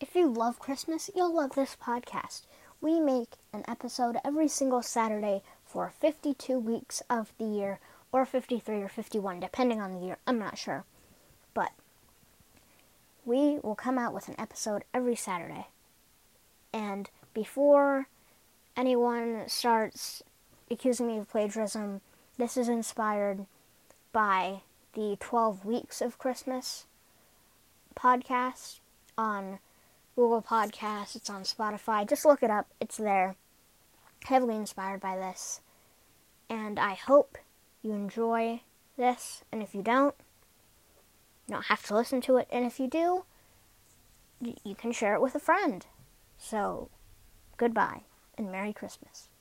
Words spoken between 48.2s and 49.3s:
and Merry Christmas.